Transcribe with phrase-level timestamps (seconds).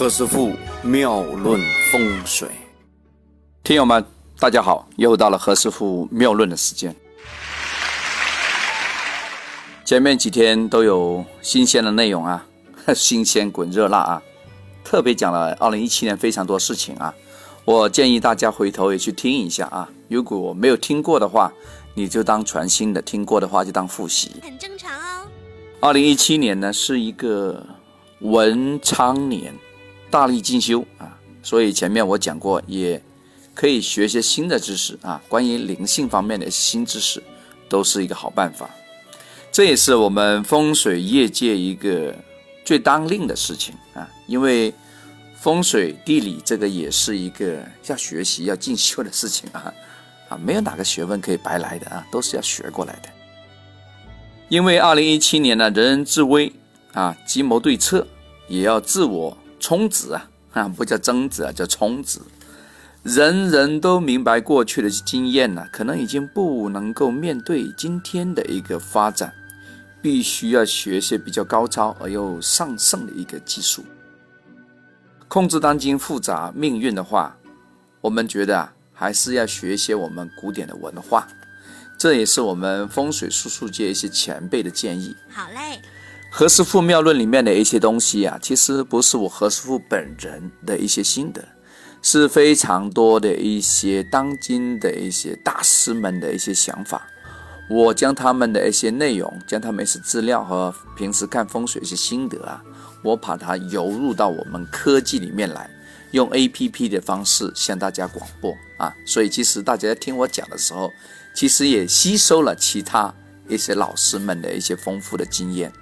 [0.00, 1.60] 何师傅妙论
[1.92, 2.48] 风水，
[3.62, 4.02] 听友们，
[4.38, 6.96] 大家好，又到了何师傅妙论的时间。
[9.84, 12.46] 前面几天都有新鲜的内容啊，
[12.96, 14.22] 新鲜滚热辣啊，
[14.82, 17.14] 特别讲了二零一七年非常多事情啊。
[17.66, 21.52] 我建议大家回头也去听一下啊，如果没有听过的话，
[21.92, 25.26] 你就当全新的；听过的话就当复习，很正常哦。
[25.78, 27.62] 二零一七年呢是一个
[28.20, 29.54] 文昌年。
[30.10, 33.00] 大力进修啊，所以前面我讲过，也
[33.54, 37.22] 可以学些新的知识啊，关于灵性方面的新知识，
[37.68, 38.68] 都是一个好办法。
[39.52, 42.14] 这也是我们风水业界一个
[42.64, 44.72] 最当令的事情啊，因为
[45.36, 49.72] 风水地理这个也是一个要学习、要进修的事情啊
[50.28, 53.08] 啊，没有哪个学问可以白来的啊，都是要学过来的。
[54.48, 56.52] 因为二零一七年呢，人人自危
[56.92, 58.06] 啊，计谋对策，
[58.48, 59.36] 也要自我。
[59.60, 62.22] 冲子啊，啊不叫增子啊，叫冲子。
[63.02, 69.32] 人人都明白过去的经验呢，可能已经不能够面对今天的一个发展，
[70.02, 73.84] 必须要学些比较高超而又上乘的一个技术。
[75.28, 77.36] 控制当今复杂命运的话，
[78.00, 81.26] 我们觉得啊，还是要学些我们古典的文化。
[81.96, 85.14] 这也是我们风水术数界一些前辈的建议。
[85.30, 85.80] 好嘞。
[86.32, 91.44] 何师傅妙论里面的一些东西啊，其实不是我何师傅本人的一些心得，
[92.02, 97.04] 是非常多的一些当今的一些大师们的一些想法。
[97.68, 102.62] 我将他们的一些内容，将他们一些资料和平时看风水一些心得啊，
[103.02, 105.68] 我把它融入到我们科技里面来，
[106.12, 108.94] 用 A P P 的方式向大家广播啊。
[109.04, 110.90] 所以其实大家在听我讲的时候，
[111.34, 113.12] 其实也吸收了其他
[113.48, 115.72] 一些老师们的一些丰富的经验。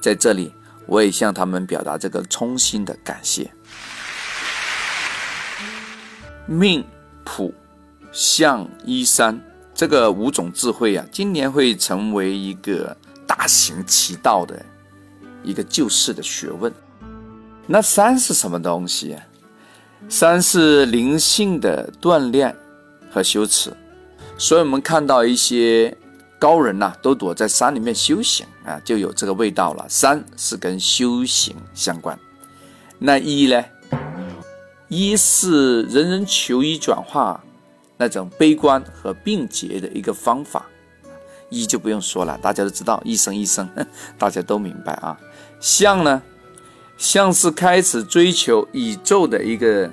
[0.00, 0.52] 在这里，
[0.86, 3.50] 我也向他们表达这个衷心的感谢。
[6.46, 6.84] 命
[7.24, 7.52] 谱
[8.12, 9.40] 相一三
[9.74, 14.64] 这个五种智慧啊，今年会成为一个大行其道的
[15.42, 16.72] 一个救世的学问。
[17.66, 19.22] 那三是什么东西啊？
[20.08, 22.56] 三是灵性的锻炼
[23.10, 23.76] 和修持，
[24.38, 25.96] 所以我们看到一些。
[26.38, 29.86] 高人呐，都躲在山里面修行啊，就有这个味道了。
[29.88, 32.18] 山是跟修行相关。
[32.98, 33.64] 那一呢？
[34.88, 37.42] 一是人人求医转化
[37.96, 40.66] 那种悲观和病结的一个方法。
[41.48, 43.68] 一就不用说了，大家都知道，医生医生，
[44.18, 45.18] 大家都明白啊。
[45.60, 46.22] 相呢？
[46.98, 49.90] 相是开始追求宇宙的一个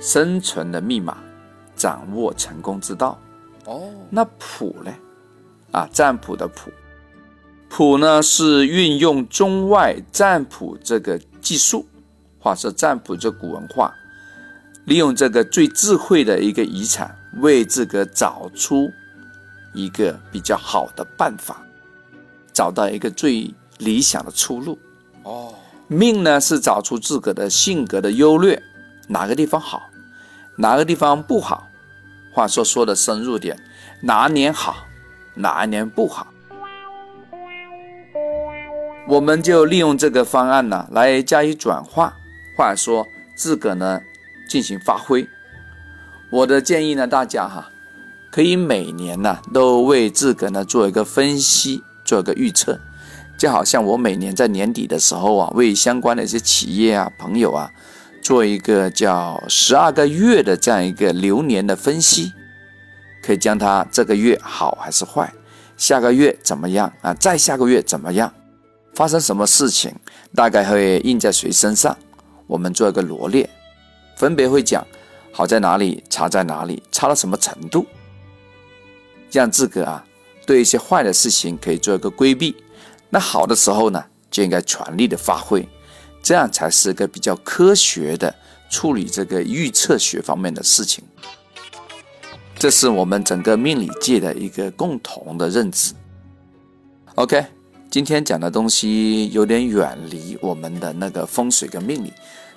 [0.00, 1.16] 生存的密码，
[1.74, 3.18] 掌握成功之道。
[3.64, 4.92] 哦，那普呢？
[5.70, 6.70] 啊，占卜的卜，
[7.68, 11.86] 卜呢是运用中外占卜这个技术，
[12.40, 13.94] 或者占卜这古文化，
[14.86, 18.90] 利用这个最智慧的一个遗产，为自个找出
[19.74, 21.60] 一个比较好的办法，
[22.52, 24.78] 找到一个最理想的出路。
[25.24, 25.54] 哦，
[25.86, 28.62] 命呢是找出自个的性格的优劣，
[29.08, 29.90] 哪个地方好，
[30.56, 31.68] 哪个地方不好。
[32.32, 33.58] 话说说的深入点，
[34.02, 34.87] 哪年好？
[35.38, 36.26] 哪一年不好，
[39.06, 42.16] 我们就利用这个方案呢来加以转化，
[42.56, 43.06] 或者说
[43.36, 44.00] 自个呢
[44.48, 45.26] 进行发挥。
[46.30, 47.70] 我的建议呢，大家哈
[48.30, 52.78] 可以每年呢都为自个呢做一个分析，做一个预测，
[53.38, 57.70] 就好像我每年在年底的时候啊，为相关的一些企业啊、朋友啊
[58.20, 62.34] 做一个叫十二个月的这样一个流年的分析。
[63.28, 65.30] 可以将它这个月好还是坏，
[65.76, 67.12] 下个月怎么样啊？
[67.12, 68.32] 再下个月怎么样？
[68.94, 69.94] 发生什么事情，
[70.34, 71.94] 大概会印在谁身上？
[72.46, 73.46] 我们做一个罗列，
[74.16, 74.82] 分别会讲
[75.30, 77.84] 好在哪里，差在哪里，差到什么程度，
[79.30, 80.02] 让自个啊
[80.46, 82.56] 对一些坏的事情可以做一个规避。
[83.10, 85.68] 那好的时候呢，就应该全力的发挥，
[86.22, 88.34] 这样才是一个比较科学的
[88.70, 91.04] 处理这个预测学方面的事情。
[92.58, 95.94] 这是我们整个命理界的一个共同的认知。
[97.14, 97.44] OK，
[97.88, 102.12] 今天讲的东西有点远离我们的那个风水跟命理，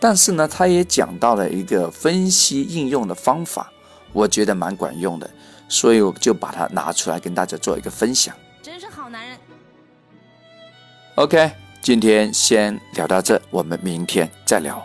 [0.00, 3.70] 但是呢，他也讲到了一个分析应用的方法，
[4.12, 5.30] 我觉得蛮管用的，
[5.68, 8.34] 所以我就把它拿出来跟大家做一个分享。
[8.62, 9.38] 真是好男人。
[11.14, 14.84] OK，今天先聊到这，我们明天再聊。